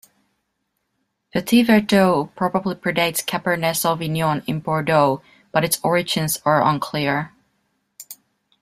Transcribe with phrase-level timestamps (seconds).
[1.31, 7.31] Petit Verdot probably predates Cabernet Sauvignon in Bordeaux, but its origins are unclear.